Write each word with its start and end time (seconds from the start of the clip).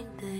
remember 0.00 0.20
sunny 0.20 0.32
days. 0.32 0.39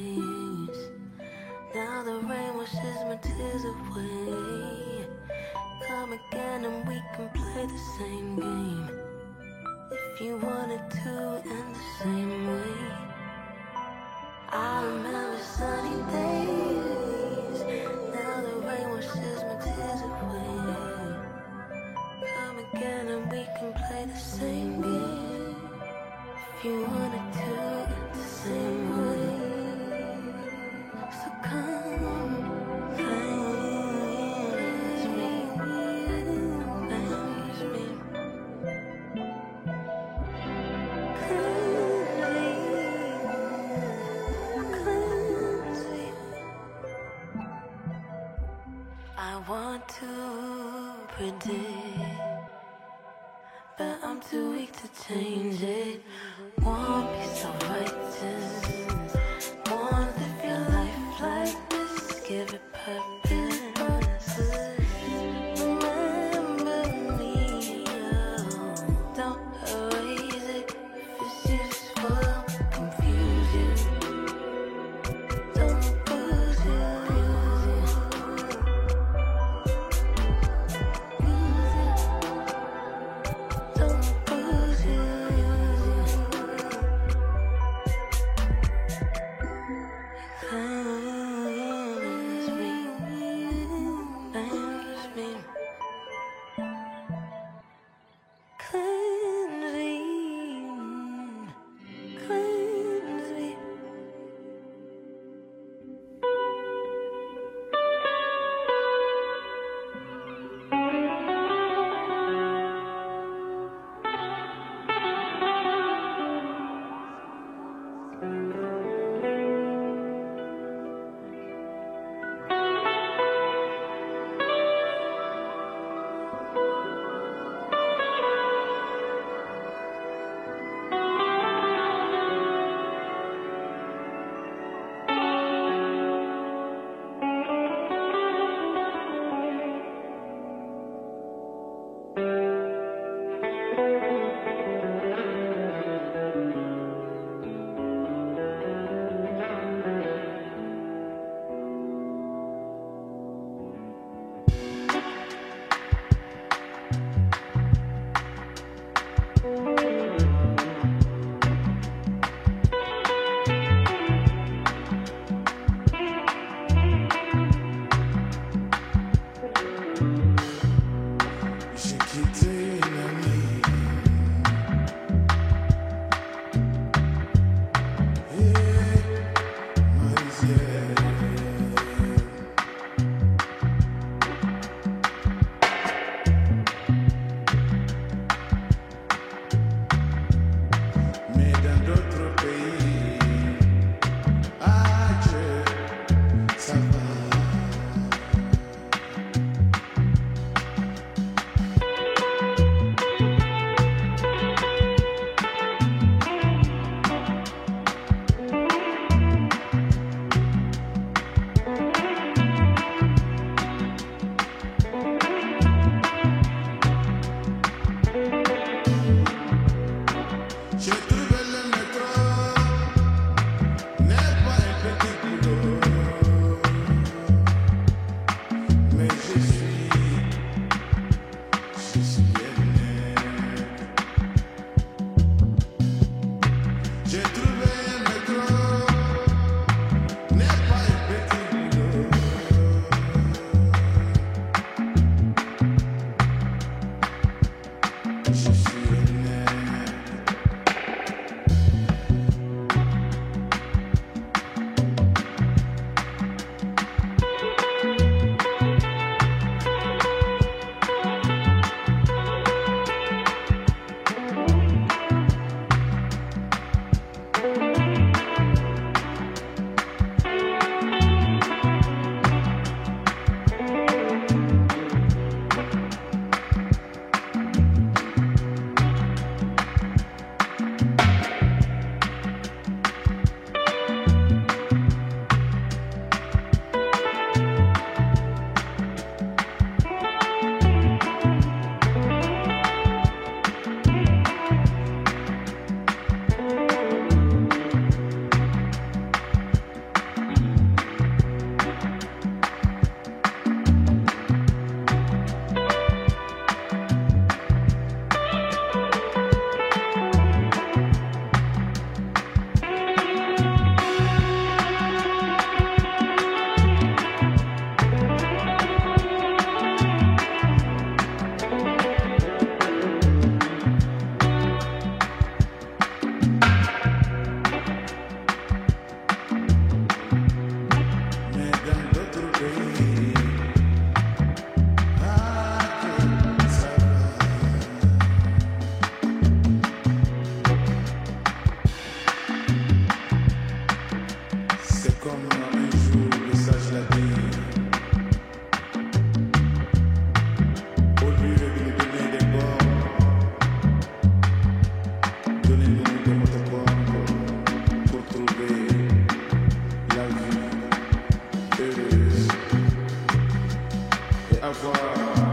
thank 365.00 365.18
you. 365.18 365.29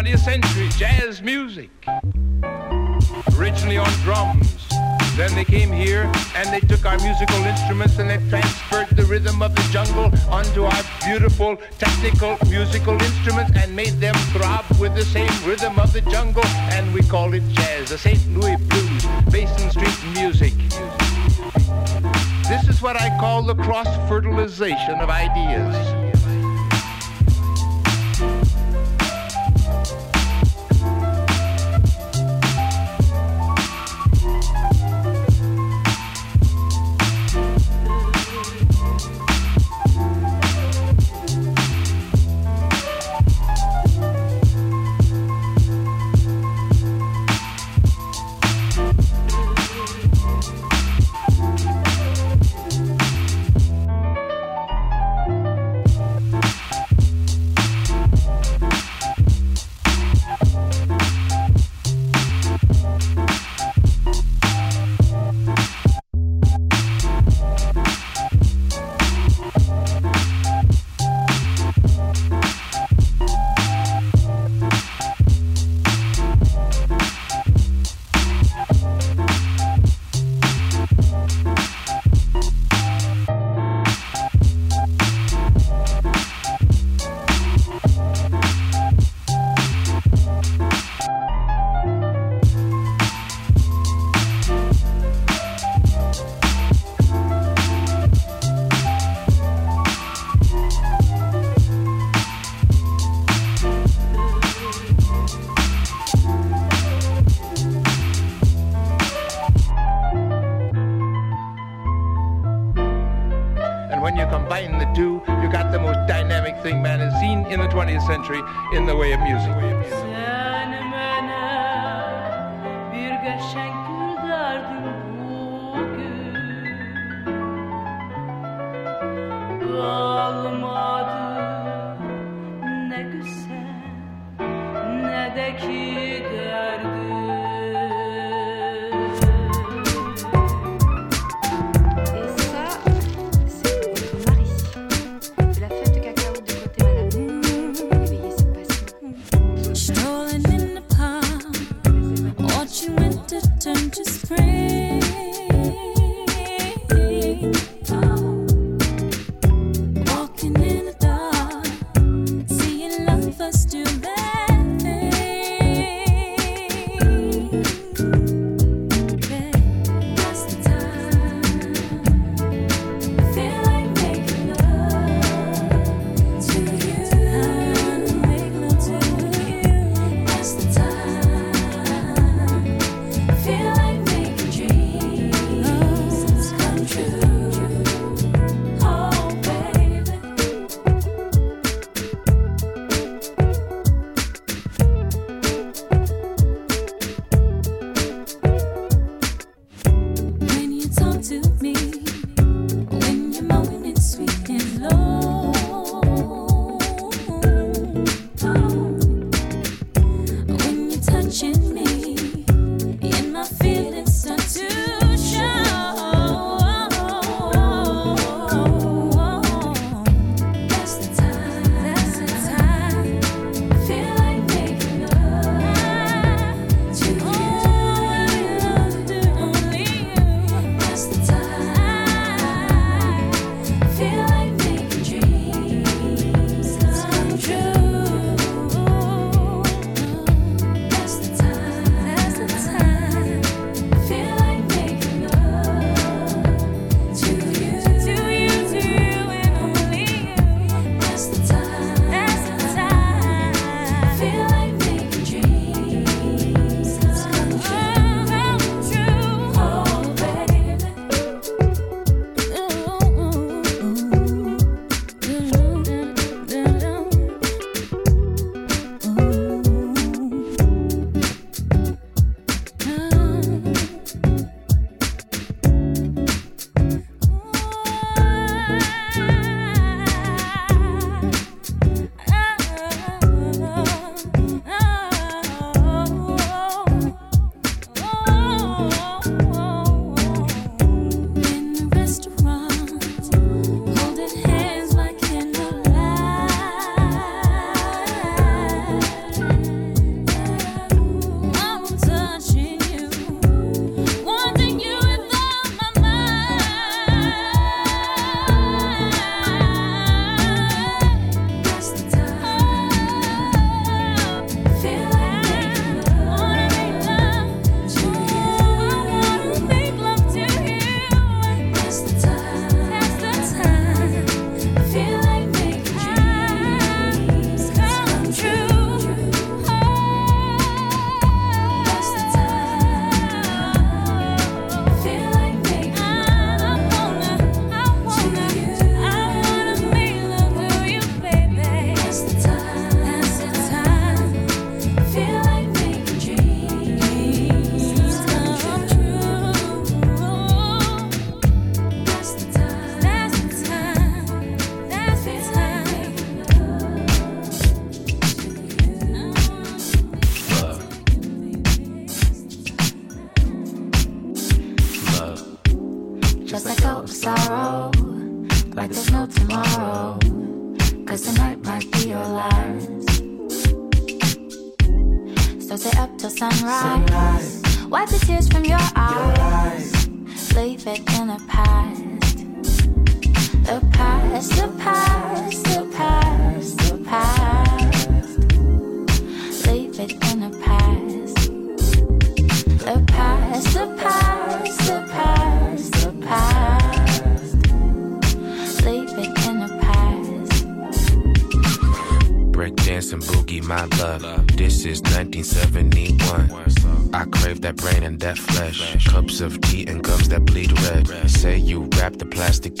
20th 0.00 0.18
century, 0.20 0.68
jazz 0.78 1.20
music. 1.20 1.68
Originally 3.36 3.76
on 3.76 3.90
drums. 4.02 4.66
Then 5.14 5.34
they 5.34 5.44
came 5.44 5.70
here 5.70 6.10
and 6.34 6.48
they 6.48 6.60
took 6.60 6.86
our 6.86 6.96
musical 7.00 7.36
instruments 7.44 7.98
and 7.98 8.08
they 8.08 8.16
transferred 8.30 8.88
the 8.96 9.04
rhythm 9.04 9.42
of 9.42 9.54
the 9.54 9.60
jungle 9.70 10.10
onto 10.30 10.64
our 10.64 10.82
beautiful 11.04 11.58
technical 11.78 12.38
musical 12.48 12.94
instruments 12.94 13.52
and 13.54 13.76
made 13.76 14.00
them 14.00 14.14
throb 14.32 14.64
with 14.80 14.94
the 14.94 15.04
same 15.04 15.30
rhythm 15.44 15.78
of 15.78 15.92
the 15.92 16.00
jungle 16.02 16.46
and 16.72 16.94
we 16.94 17.02
call 17.02 17.34
it 17.34 17.46
jazz, 17.50 17.90
the 17.90 17.98
St. 17.98 18.26
Louis 18.34 18.56
blues, 18.56 19.04
Basin 19.30 19.70
Street 19.70 19.98
music. 20.14 20.54
This 22.48 22.66
is 22.70 22.80
what 22.80 22.98
I 22.98 23.14
call 23.20 23.42
the 23.42 23.54
cross-fertilization 23.54 24.98
of 24.98 25.10
ideas. 25.10 26.19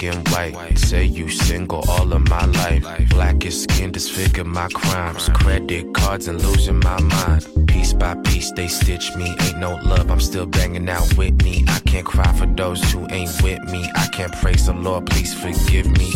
Plastic 0.00 0.02
in 0.02 0.32
white. 0.32 0.78
Say 0.78 1.04
you 1.04 1.28
single 1.28 1.82
all 1.88 2.12
of 2.12 2.28
my 2.28 2.44
life. 2.46 2.84
Blackest 3.10 3.64
skin 3.64 3.92
disfigure 3.92 4.44
my 4.44 4.68
crimes. 4.68 5.28
Credit 5.30 5.92
cards 5.94 6.28
and 6.28 6.42
losing 6.42 6.80
my 6.80 7.00
mind. 7.00 7.46
Piece 7.66 7.92
by 7.92 8.14
piece 8.24 8.52
they 8.52 8.68
stitch 8.68 9.14
me. 9.16 9.34
Ain't 9.40 9.58
no 9.58 9.76
love, 9.84 10.10
I'm 10.10 10.20
still 10.20 10.46
banging 10.46 10.88
out 10.88 11.16
with 11.16 11.42
me. 11.42 11.64
I 11.68 11.80
can't 11.80 12.06
cry 12.06 12.32
for 12.32 12.46
those 12.46 12.82
who 12.92 13.06
ain't 13.10 13.42
with 13.42 13.62
me. 13.70 13.90
I 13.94 14.06
can't 14.08 14.32
praise 14.32 14.66
the 14.66 14.72
Lord, 14.72 15.06
please 15.06 15.34
forgive 15.34 15.86
me. 15.86 16.10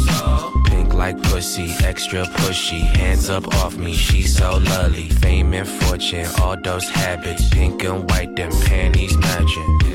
Pink 0.66 0.94
like 0.94 1.20
pussy, 1.22 1.74
extra 1.84 2.24
pushy. 2.24 2.80
Hands 2.96 3.28
up 3.30 3.46
off 3.56 3.76
me, 3.76 3.94
she's 3.94 4.36
so 4.36 4.58
lovely. 4.58 5.08
Fame 5.08 5.54
and 5.54 5.68
fortune, 5.68 6.26
all 6.40 6.56
those 6.60 6.88
habits. 6.88 7.48
Pink 7.50 7.84
and 7.84 8.08
white, 8.10 8.34
them 8.36 8.50
panties 8.66 9.16
matching. 9.16 9.93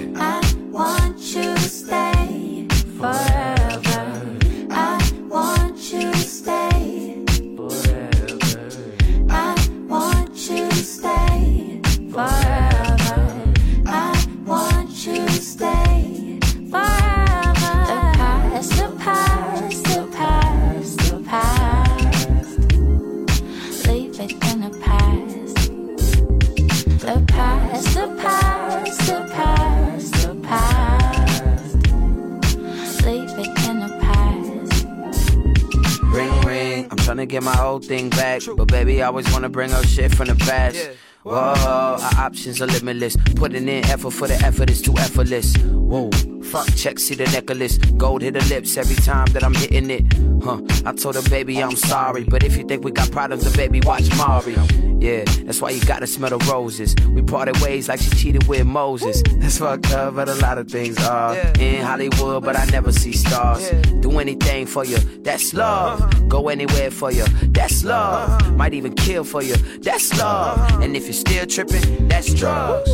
Always 39.19 39.33
wanna 39.33 39.49
bring 39.49 39.73
up 39.73 39.83
shit 39.83 40.15
from 40.15 40.27
the 40.27 40.35
past. 40.35 40.91
Whoa, 41.23 41.33
our 41.35 41.99
options 42.25 42.61
are 42.61 42.67
limitless. 42.67 43.17
Putting 43.35 43.67
in 43.67 43.83
effort 43.85 44.11
for 44.11 44.29
the 44.29 44.35
effort 44.35 44.69
is 44.69 44.81
too 44.81 44.93
effortless. 44.97 45.57
Whoa, 45.57 46.09
fuck, 46.41 46.73
check, 46.75 46.99
see 46.99 47.15
the 47.15 47.25
necklace. 47.25 47.77
Gold 47.97 48.21
hit 48.21 48.35
the 48.35 48.45
lips 48.45 48.77
every 48.77 48.95
time 48.95 49.27
that 49.33 49.43
I'm 49.43 49.53
hitting 49.53 49.89
it. 49.91 50.05
Huh, 50.41 50.61
I 50.85 50.93
told 50.93 51.15
her, 51.15 51.29
baby, 51.29 51.61
I'm 51.61 51.75
sorry. 51.75 52.23
But 52.23 52.43
if 52.43 52.55
you 52.55 52.63
think 52.63 52.85
we 52.85 52.91
got 52.91 53.11
problems, 53.11 53.43
then 53.43 53.53
baby, 53.57 53.81
watch 53.85 54.07
Mari. 54.15 54.55
Yeah, 54.99 55.23
that's 55.45 55.61
why 55.61 55.69
you 55.69 55.81
gotta 55.85 56.07
smell 56.07 56.29
the 56.31 56.37
roses. 56.51 56.93
We 57.07 57.21
parted 57.21 57.57
ways 57.61 57.87
like 57.87 58.01
she 58.01 58.09
cheated 58.11 58.47
with 58.47 58.65
Moses. 58.65 59.23
That's 59.37 59.57
fucked 59.57 59.91
up, 59.93 60.15
but 60.15 60.27
a 60.27 60.35
lot 60.35 60.57
of 60.57 60.69
things 60.69 60.97
are. 61.07 61.37
In 61.57 61.85
Hollywood, 61.85 62.43
but 62.43 62.57
I 62.57 62.65
never 62.65 62.91
see 62.91 63.13
stars. 63.13 63.69
Do 64.01 64.19
anything 64.19 64.65
for 64.65 64.83
you, 64.83 64.97
that's 65.23 65.53
uh-huh. 65.53 65.97
love. 65.99 66.29
Go 66.29 66.49
anywhere 66.49 66.91
for 66.91 67.11
you, 67.11 67.25
that's 67.53 67.85
uh-huh. 67.85 68.37
love. 68.41 68.57
Might 68.57 68.73
even 68.73 68.93
kill 68.93 69.23
for 69.23 69.41
you, 69.41 69.55
that's 69.79 70.11
uh-huh. 70.19 70.57
love. 70.67 70.81
And 70.83 70.95
if 70.97 71.05
you're 71.05 71.13
still 71.13 71.45
tripping, 71.45 72.07
that's 72.09 72.33
drugs. 72.33 72.89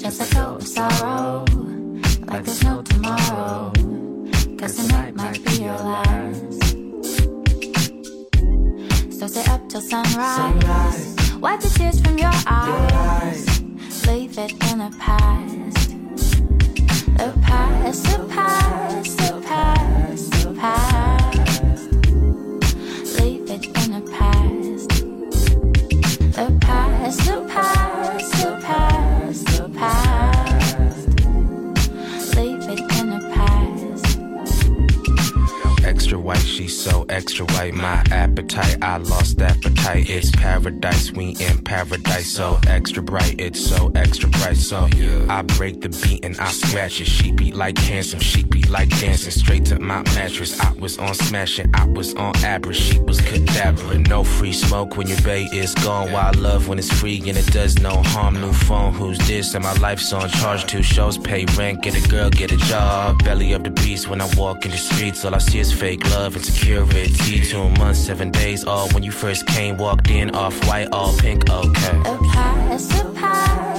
Just 0.00 0.20
let 0.20 0.30
go 0.32 0.54
of 0.54 0.66
sorrow, 0.66 1.44
like 2.28 2.44
there's 2.44 2.64
no 2.64 2.80
tomorrow. 2.82 3.72
Cause 4.58 4.76
tonight 4.76 5.14
might 5.14 5.44
be 5.44 5.52
your 5.62 5.76
last. 5.76 6.69
So 9.20 9.26
stay 9.26 9.44
up 9.52 9.68
till 9.68 9.82
sunrise. 9.82 11.34
Wipe 11.40 11.60
the 11.60 11.68
tears 11.68 12.00
from 12.00 12.16
your 12.16 12.30
eyes. 12.46 13.60
Leave 14.06 14.38
it 14.38 14.52
in 14.72 14.78
the 14.78 14.96
past. 14.98 15.90
The 17.18 17.38
past, 17.42 18.04
the 18.04 18.26
past, 18.30 19.18
the 19.18 19.42
past, 19.46 20.30
the 20.42 20.54
past. 20.54 21.09
White, 36.30 36.46
she's 36.46 36.78
so 36.78 37.04
extra 37.08 37.44
white. 37.54 37.74
My 37.74 38.02
appetite, 38.12 38.78
I 38.82 38.98
lost 38.98 39.42
appetite. 39.42 40.08
It's 40.08 40.30
paradise, 40.30 41.10
we 41.12 41.30
in 41.40 41.58
paradise. 41.58 42.28
So 42.30 42.58
extra 42.68 43.02
bright, 43.02 43.34
it's 43.40 43.60
so 43.60 43.90
extra 43.96 44.28
bright. 44.28 44.56
So 44.56 44.88
I 45.28 45.42
break 45.42 45.80
the 45.80 45.88
beat 45.88 46.24
and 46.24 46.36
I 46.38 46.50
scratch 46.50 47.00
it. 47.00 47.06
She 47.06 47.32
be 47.32 47.50
like 47.52 47.78
handsome, 47.78 48.20
she 48.20 48.44
be 48.44 48.62
like 48.64 48.90
dancing. 49.00 49.32
Straight 49.32 49.64
to 49.66 49.80
my 49.80 50.02
mattress. 50.14 50.60
I 50.60 50.72
was 50.74 50.98
on 50.98 51.14
smashing, 51.14 51.70
I 51.74 51.86
was 51.86 52.14
on 52.14 52.36
average. 52.44 52.80
She 52.86 52.98
was 53.00 53.20
cadaver. 53.20 53.98
No 53.98 54.22
free 54.22 54.52
smoke 54.52 54.96
when 54.96 55.08
your 55.08 55.20
bay 55.22 55.44
is 55.52 55.74
gone. 55.74 56.12
Why 56.12 56.30
love 56.30 56.68
when 56.68 56.78
it's 56.78 56.92
free 57.00 57.18
and 57.28 57.36
it 57.36 57.46
does 57.46 57.78
no 57.80 58.02
harm. 58.12 58.40
New 58.40 58.52
phone, 58.52 58.92
who's 58.92 59.18
this? 59.26 59.54
And 59.54 59.64
my 59.64 59.74
life's 59.86 60.12
on 60.12 60.28
charge. 60.28 60.64
Two 60.66 60.82
shows, 60.82 61.18
pay 61.18 61.44
rent, 61.58 61.82
get 61.82 61.94
a 61.96 62.08
girl, 62.08 62.30
get 62.30 62.52
a 62.52 62.56
job. 62.72 63.24
Belly 63.24 63.52
up 63.54 63.64
the 63.64 63.70
beast 63.70 64.08
when 64.08 64.20
I 64.20 64.28
walk 64.36 64.64
in 64.64 64.70
the 64.70 64.78
streets. 64.78 65.24
All 65.24 65.34
I 65.34 65.38
see 65.38 65.58
is 65.58 65.72
fake 65.72 66.04
love, 66.10 66.19
insecurity. 66.28 67.40
Two 67.42 67.68
months, 67.70 67.98
seven 67.98 68.30
days, 68.30 68.64
all 68.64 68.88
when 68.90 69.02
you 69.02 69.12
first 69.12 69.46
came, 69.46 69.76
walked 69.76 70.10
in, 70.10 70.30
off 70.34 70.54
white, 70.66 70.88
all 70.92 71.16
pink, 71.18 71.48
okay. 71.50 71.98
The 72.02 72.18
past, 72.32 72.90
the 72.90 73.12
past, 73.12 73.69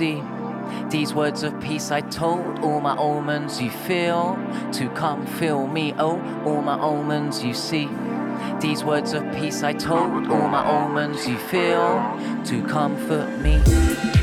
These 0.00 1.12
words 1.12 1.42
of 1.42 1.60
peace 1.60 1.90
I 1.90 2.00
told 2.00 2.60
all 2.60 2.80
my 2.80 2.96
omens 2.96 3.60
you 3.60 3.70
feel 3.70 4.38
to 4.72 4.88
come 4.90 5.26
feel 5.26 5.66
me. 5.66 5.92
Oh, 5.98 6.18
all 6.46 6.62
my 6.62 6.80
omens 6.80 7.44
you 7.44 7.52
see. 7.52 7.88
These 8.60 8.84
words 8.84 9.12
of 9.12 9.22
peace 9.34 9.62
I 9.62 9.74
told 9.74 10.28
all 10.28 10.48
my 10.48 10.66
omens 10.66 11.28
you 11.28 11.36
feel 11.36 12.00
to 12.46 12.66
comfort 12.66 13.38
me. 13.40 14.21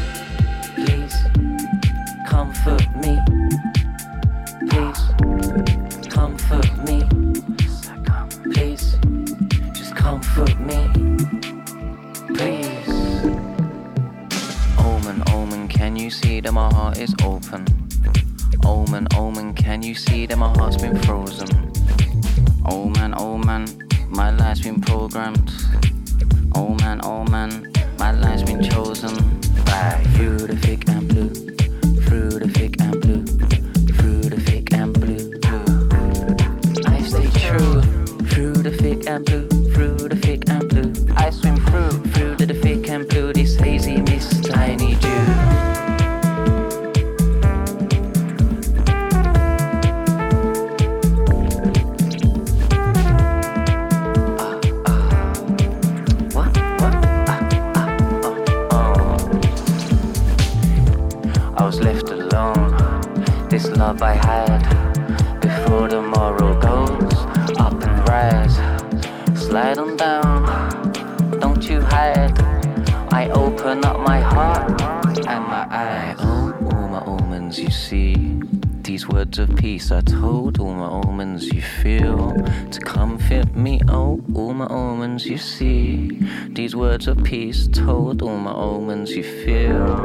words 86.99 87.07
of 87.07 87.23
peace 87.23 87.69
told 87.71 88.21
all 88.21 88.37
my 88.37 88.51
omens 88.53 89.11
you 89.11 89.23
feel. 89.23 89.95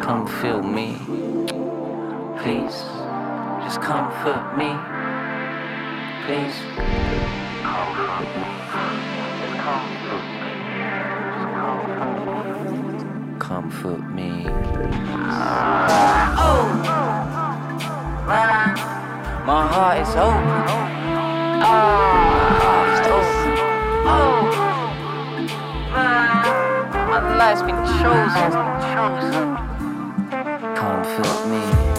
Come 0.00 0.26
feel 0.26 0.62
me, 0.62 0.96
please. 2.40 2.82
Just 3.62 3.82
comfort 3.82 4.56
me, 4.56 4.74
please. 6.24 6.56
Comfort 7.62 8.24
me. 8.36 8.44
Just 9.38 9.56
comfort 9.66 10.24
me. 10.40 10.50
Comfort 13.38 14.02
me. 14.14 14.30
Oh, 16.40 16.64
my 19.44 19.62
heart 19.72 20.00
is 20.00 20.16
open. 20.16 20.64
Ah, 21.62 22.00
oh, 23.04 23.26
oh. 24.06 24.69
I've 27.42 27.66
been 27.66 27.74
chosen. 27.86 28.52
Come 30.76 31.04
fill 31.04 31.46
me. 31.48 31.89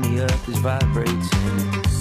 when 0.00 0.16
the 0.16 0.24
earth 0.24 0.48
is 0.48 0.58
vibrating 0.58 1.20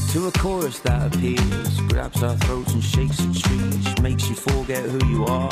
to 0.09 0.27
a 0.27 0.31
chorus 0.39 0.79
that 0.79 1.13
appears, 1.13 1.79
grabs 1.81 2.23
our 2.23 2.35
throats 2.37 2.73
and 2.73 2.83
shakes 2.83 3.17
the 3.17 3.39
trees, 3.39 4.01
makes 4.01 4.27
you 4.29 4.35
forget 4.35 4.83
who 4.89 5.05
you 5.07 5.25
are, 5.25 5.51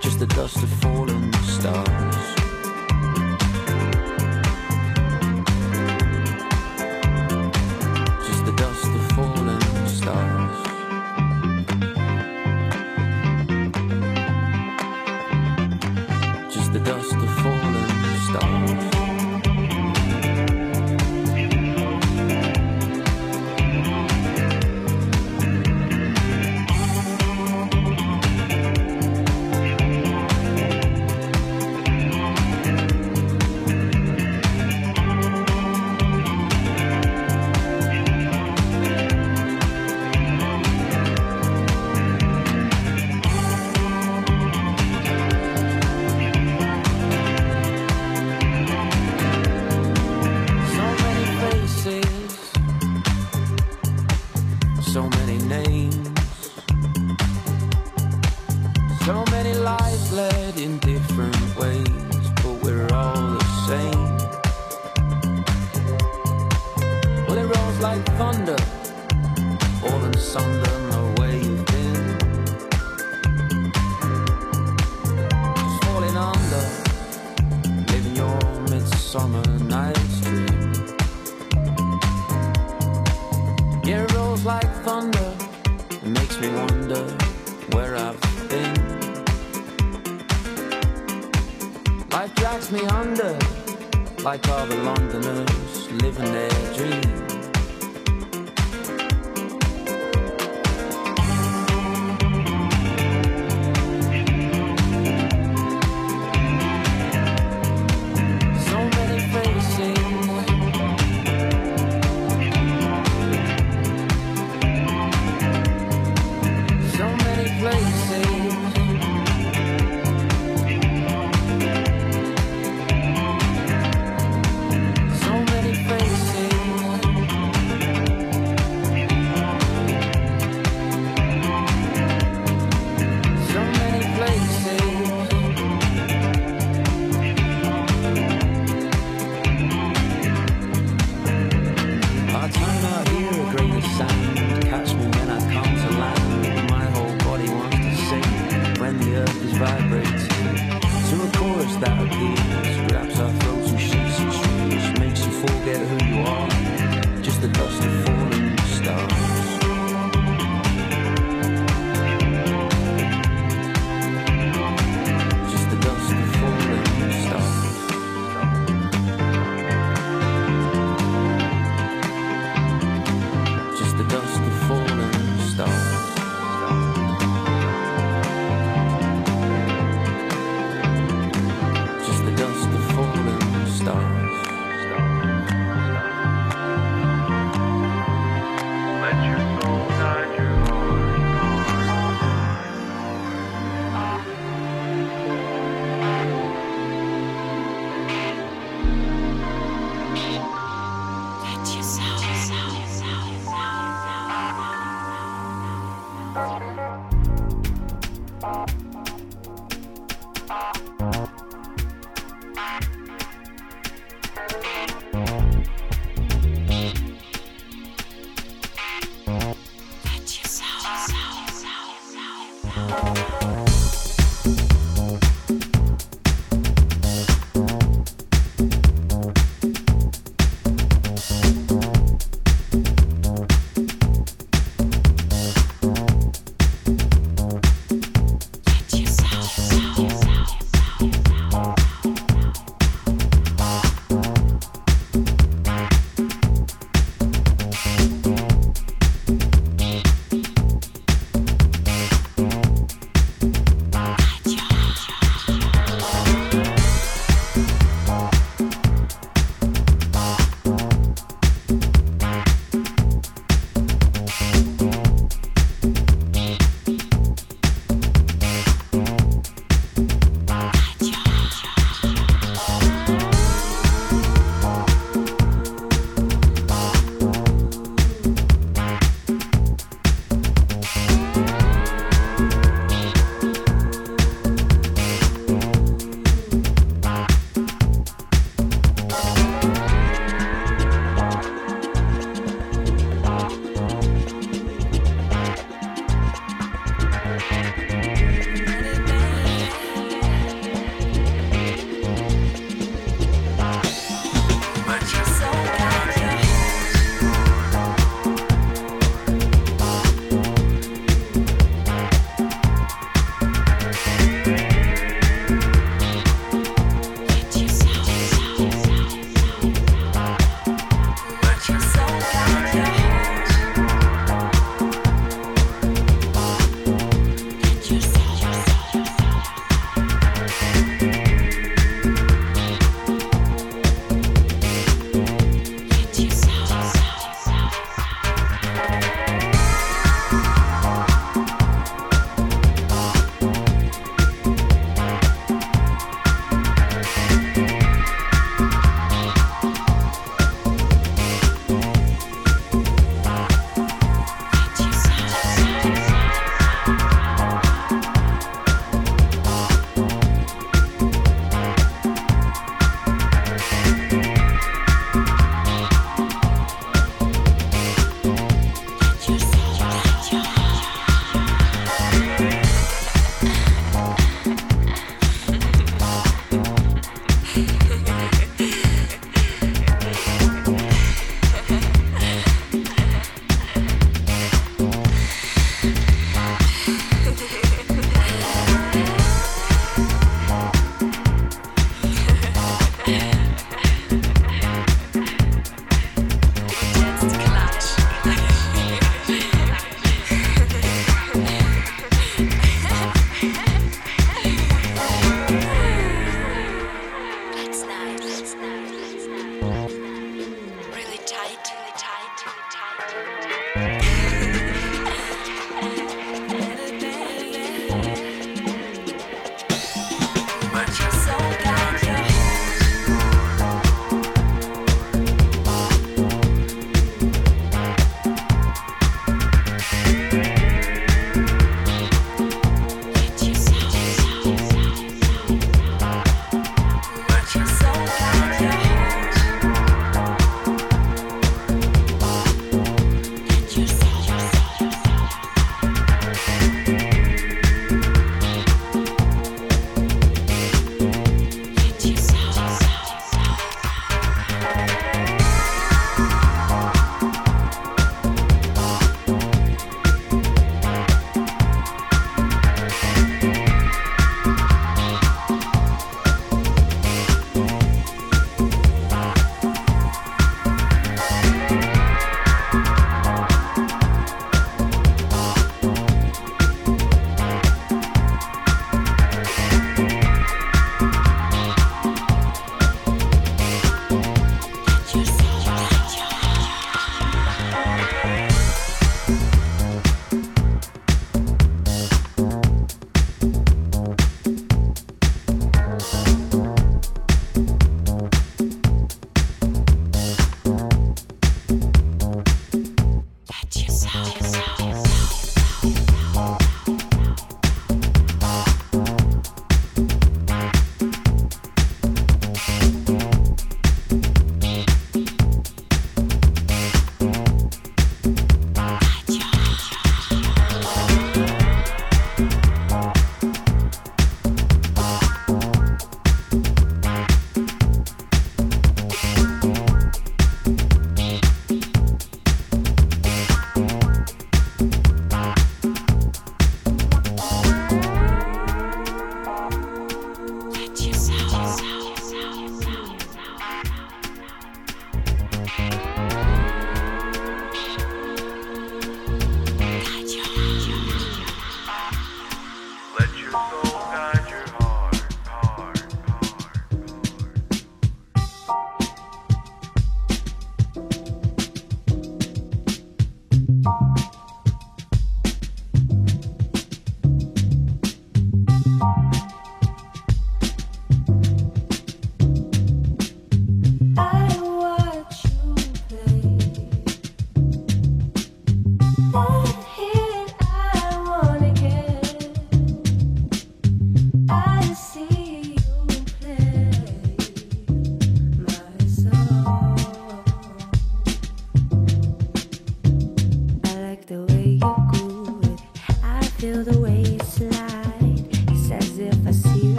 just 0.00 0.18
the 0.18 0.26
dust 0.28 0.56
of 0.62 0.68
fallen 0.80 1.32
stars. 1.42 2.37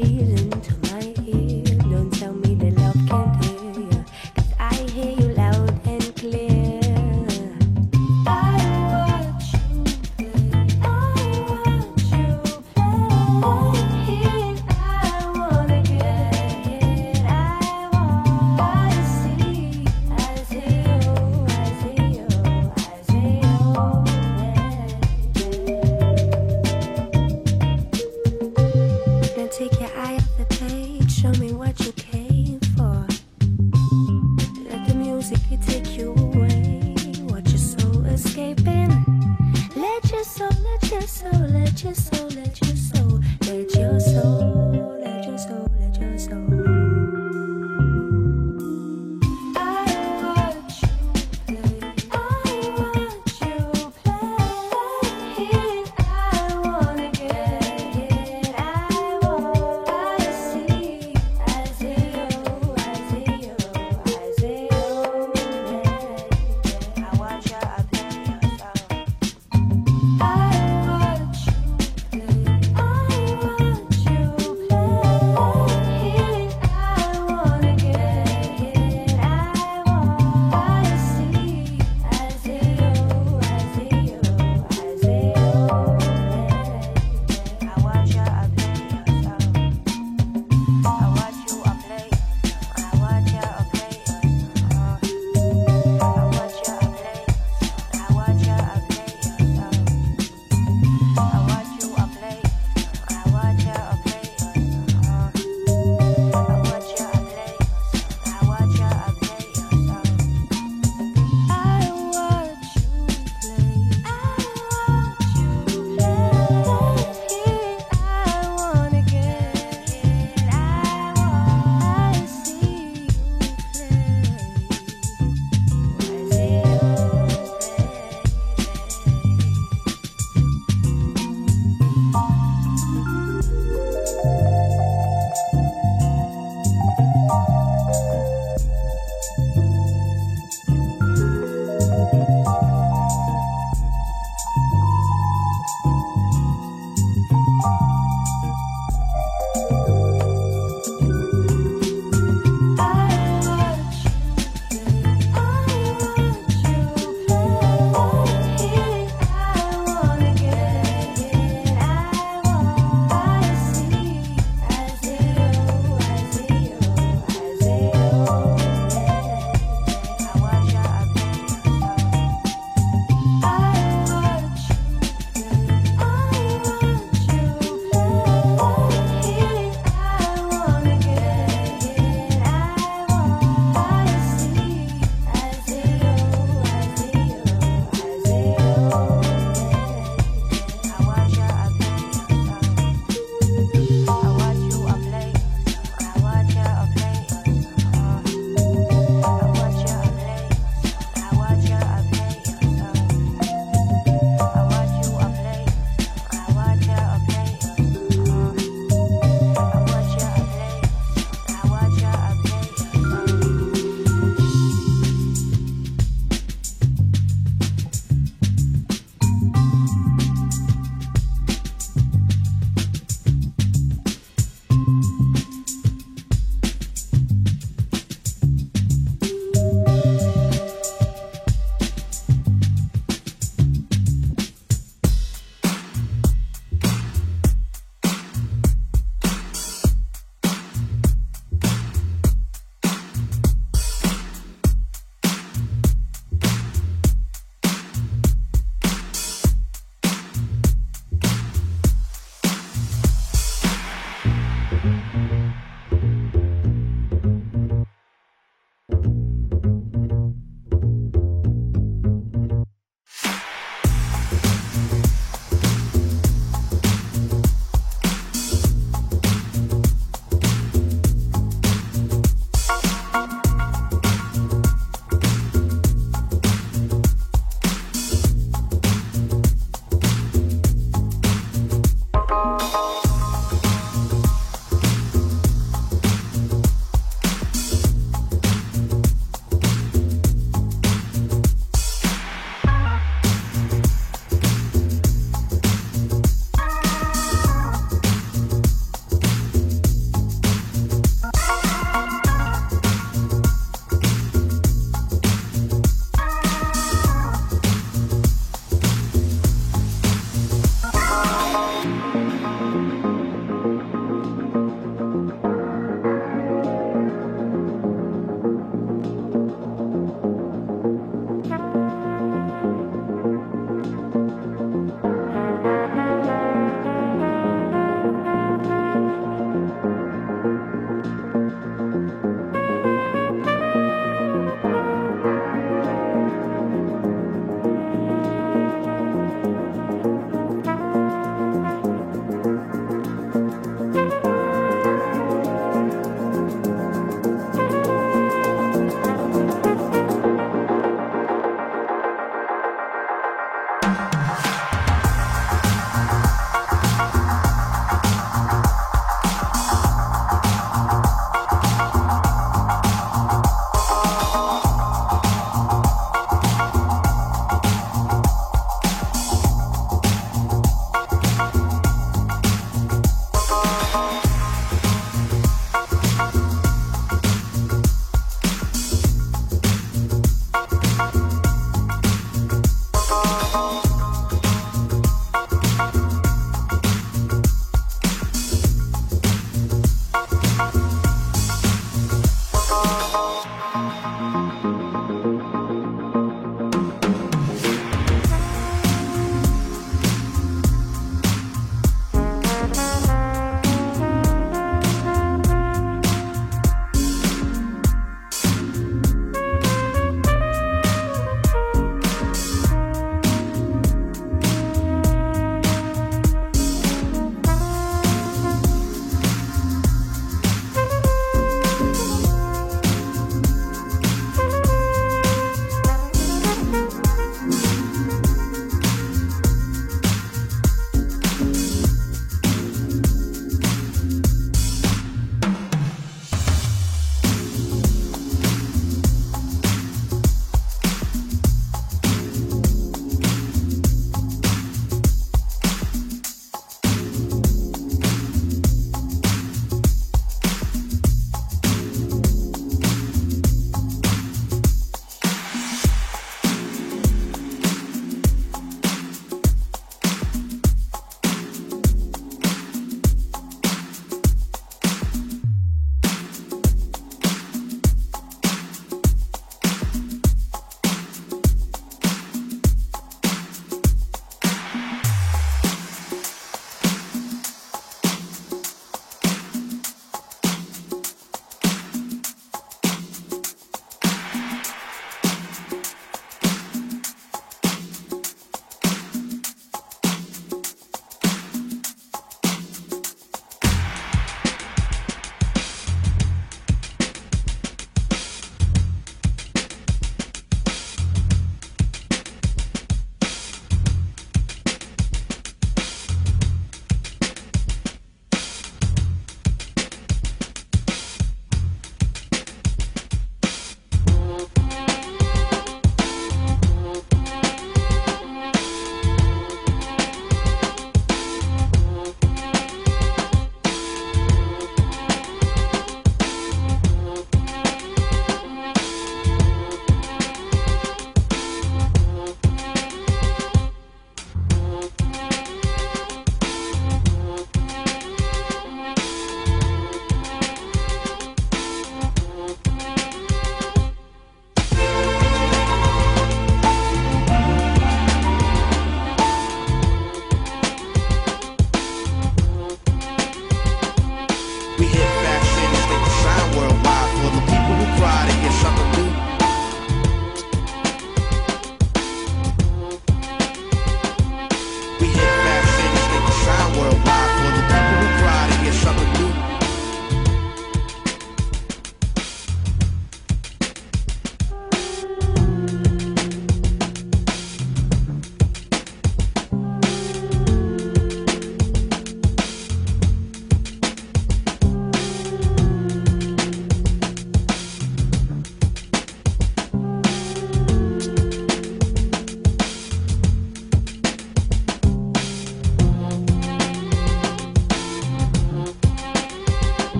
bodies 0.00 0.37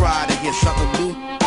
cry 0.00 0.24
to 0.26 0.34
hear 0.36 0.52
something 0.54 0.92
new. 1.04 1.39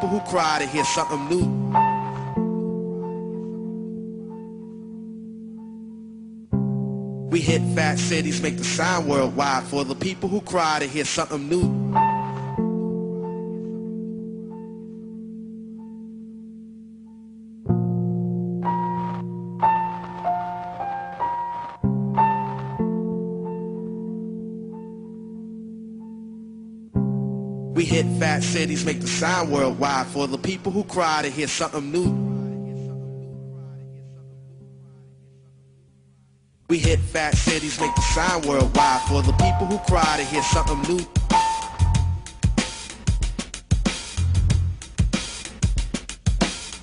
People 0.00 0.18
who 0.18 0.30
cry 0.30 0.58
to 0.58 0.66
hear 0.66 0.84
something 0.84 1.28
new. 1.28 1.44
We 7.28 7.40
hit 7.40 7.60
fat 7.74 7.98
cities, 7.98 8.40
make 8.40 8.56
the 8.56 8.64
sound 8.64 9.06
worldwide 9.06 9.64
for 9.64 9.84
the 9.84 9.94
people 9.94 10.30
who 10.30 10.40
cry 10.40 10.78
to 10.78 10.86
hear 10.86 11.04
something 11.04 11.46
new. 11.50 11.79
Sound 29.20 29.52
worldwide 29.52 30.06
for 30.06 30.26
the 30.26 30.38
people 30.38 30.72
who 30.72 30.82
cry 30.82 31.20
to 31.20 31.28
hear 31.28 31.46
something 31.46 31.92
new. 31.92 32.08
We 36.70 36.78
hit 36.78 37.00
fat 37.00 37.36
cities, 37.36 37.78
make 37.78 37.94
the 37.96 38.00
sound 38.00 38.46
worldwide 38.46 39.02
for 39.02 39.20
the 39.20 39.32
people 39.32 39.66
who 39.66 39.76
cry 39.80 40.16
to 40.16 40.24
hear 40.24 40.42
something 40.42 40.80
new. 40.88 41.04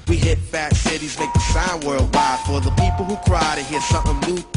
We 0.07 0.17
hit 0.17 0.37
fat 0.37 0.75
cities, 0.75 1.17
make 1.17 1.33
the 1.33 1.39
sound 1.39 1.85
worldwide 1.85 2.39
for 2.41 2.61
the 2.61 2.69
people 2.69 3.05
who 3.05 3.15
cry 3.27 3.55
to 3.55 3.63
hear 3.63 3.81
something 3.81 4.35
new. 4.35 4.56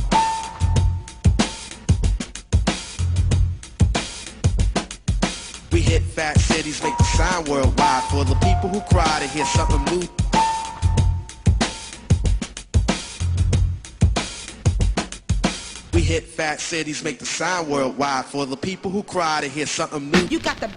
Fat 6.31 6.39
cities, 6.39 6.81
make 6.81 6.97
the 6.97 7.03
sound 7.03 7.49
worldwide 7.49 8.05
for 8.05 8.25
the 8.25 8.37
people 8.37 8.69
who 8.69 8.81
cry 8.83 9.19
to 9.19 9.27
hear 9.27 9.45
something 9.47 9.85
new. 9.87 10.07
We 15.93 16.03
hit 16.03 16.23
fat 16.23 16.61
cities, 16.61 17.03
make 17.03 17.19
the 17.19 17.27
sound 17.27 17.67
worldwide 17.67 18.27
for 18.27 18.47
the 18.47 18.57
people 18.57 18.93
who 18.93 19.03
cry 19.03 19.41
to 19.41 19.49
hear 19.49 19.67
something 19.67 20.09
new. 20.09 20.25
You 20.27 20.39
got 20.39 20.59
the. 20.59 20.69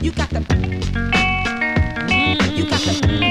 You 0.00 0.12
got 0.12 0.30
the. 0.30 0.38
You 2.54 2.70
got 2.70 2.80
the. 2.82 3.29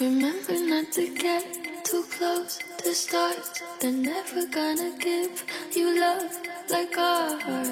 Remember 0.00 0.58
not 0.58 0.90
to 0.94 1.06
get 1.14 1.84
too 1.84 2.02
close 2.10 2.58
to 2.78 2.92
stars. 2.92 3.52
They're 3.78 3.92
never 3.92 4.44
gonna 4.46 4.90
give 4.98 5.44
you 5.72 6.00
love 6.00 6.36
like 6.68 6.98
ours. 6.98 7.68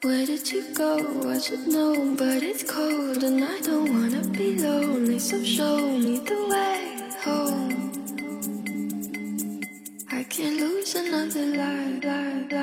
Where 0.00 0.24
did 0.24 0.50
you 0.50 0.72
go? 0.72 1.28
I 1.28 1.38
should 1.38 1.66
know, 1.68 2.14
but 2.16 2.42
it's 2.42 2.62
cold 2.62 3.22
and 3.24 3.44
I 3.44 3.60
don't 3.60 3.92
wanna 3.92 4.26
be 4.28 4.56
lonely. 4.56 5.18
So 5.18 5.44
show 5.44 5.76
me 5.98 6.18
the 6.20 6.46
way 6.48 6.80
home. 7.20 7.92
I 10.10 10.22
can't 10.22 10.56
lose 10.60 10.94
another 10.94 11.44
life. 11.44 12.04
life, 12.04 12.52
life. 12.52 12.61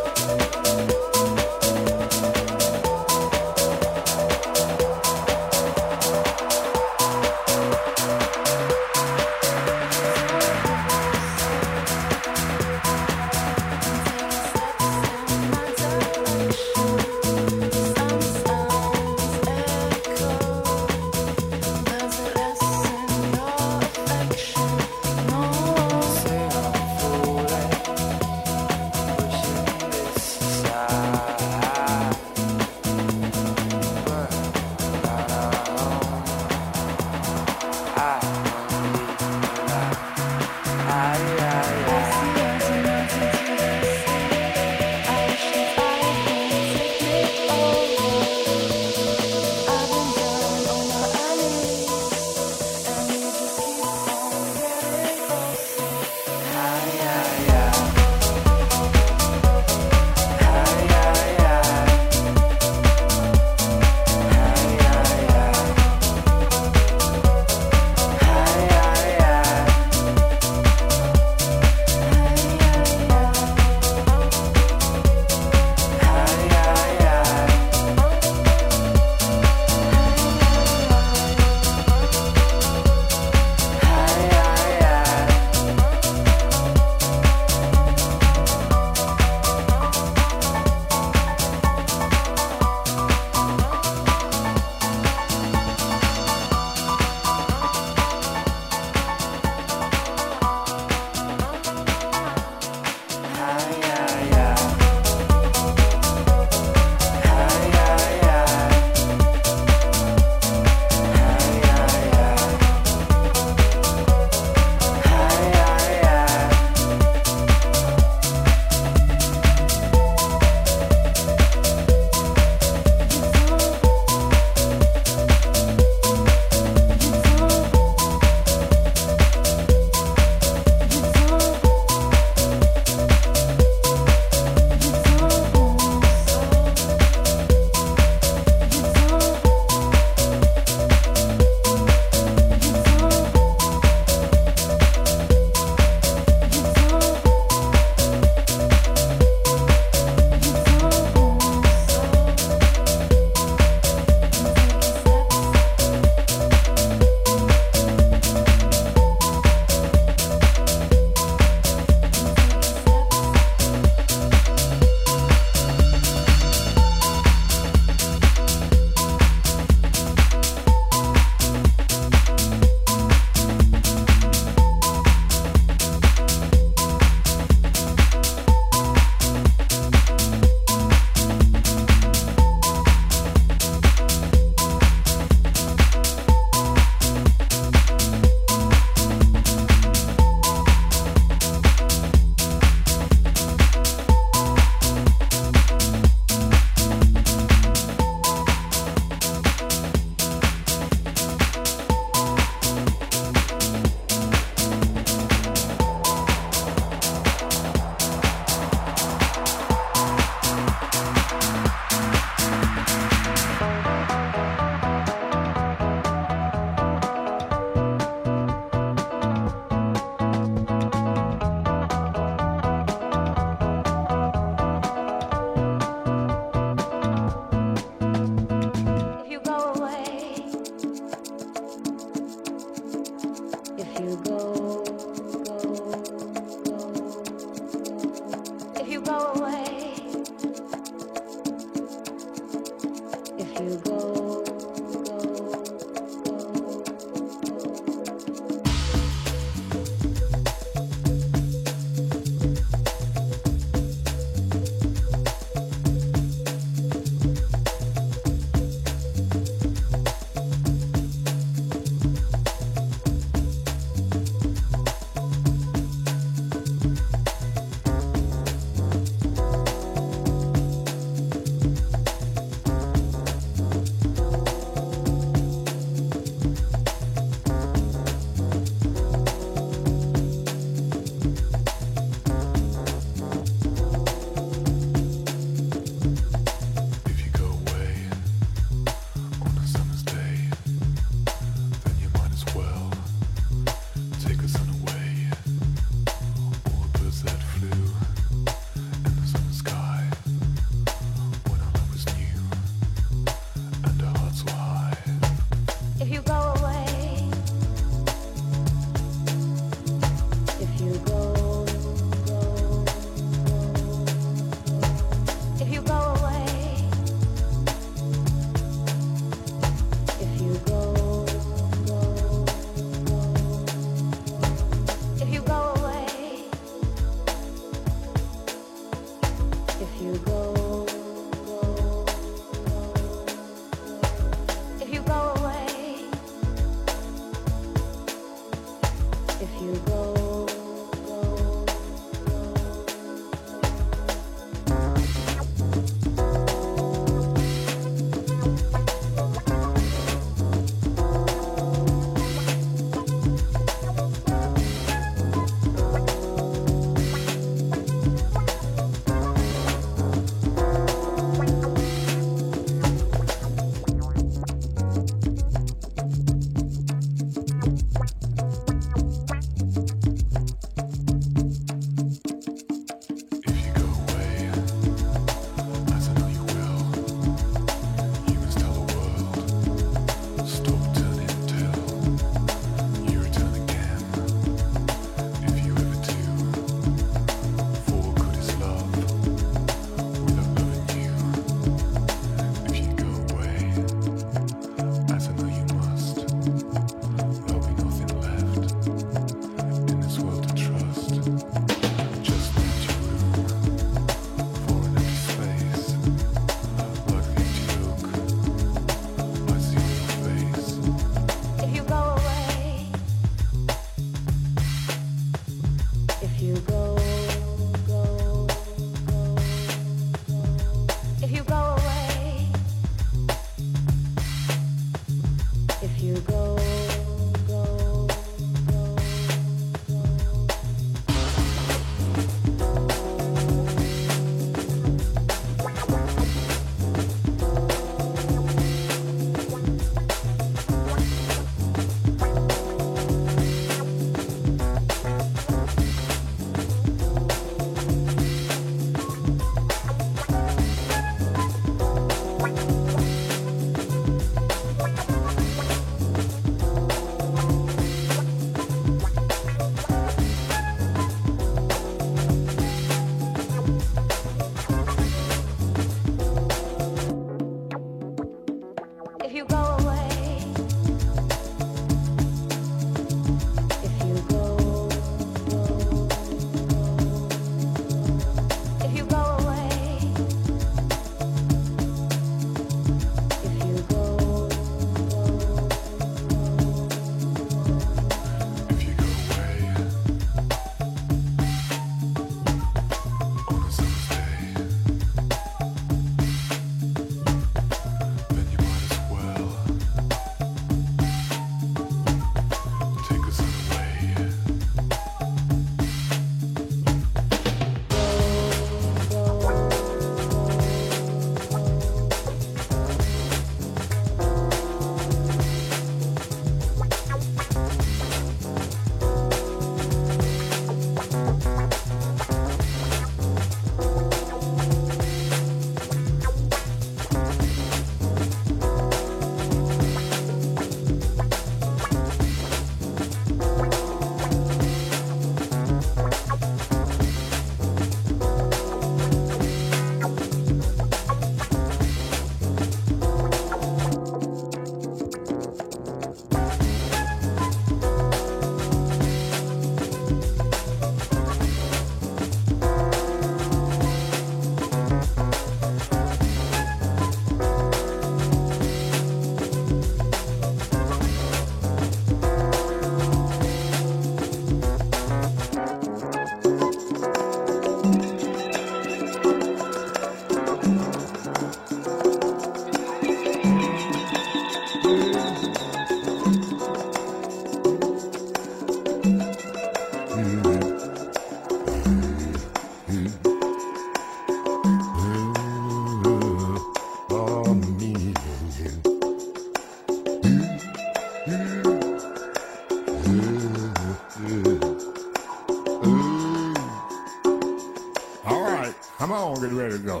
song 599.36 599.44
and 599.44 599.58
ready 599.58 599.78
to 599.78 599.84
go. 599.84 600.00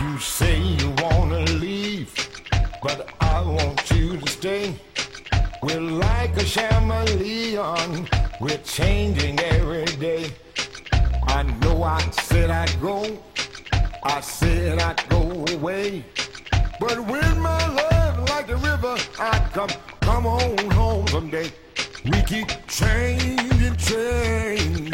You 0.00 0.18
say 0.18 0.60
you 0.60 0.90
wanna 0.98 1.40
leave, 1.64 2.12
but 2.82 3.08
I 3.20 3.40
want 3.42 3.90
you 3.90 4.16
to 4.16 4.28
stay. 4.28 4.74
We're 5.62 5.80
like 5.80 6.36
a 6.36 6.44
chameleon, 6.44 8.08
we're 8.40 8.58
changing 8.58 9.38
every 9.40 9.84
day. 9.96 10.30
I 11.28 11.42
know 11.62 11.82
I 11.82 12.00
said 12.10 12.50
I'd 12.50 12.80
go, 12.80 13.18
I 14.02 14.20
said 14.20 14.78
I'd 14.80 15.08
go 15.08 15.44
away. 15.54 16.04
But 16.80 16.98
with 17.06 17.36
my 17.38 17.66
love 17.80 18.28
like 18.30 18.46
the 18.46 18.56
river, 18.56 18.96
I 19.18 19.38
come, 19.52 19.70
come 20.00 20.26
on 20.26 20.70
home 20.70 21.06
someday. 21.08 21.50
We 22.04 22.22
keep 22.22 22.48
changing, 22.68 23.76
changing. 23.76 24.93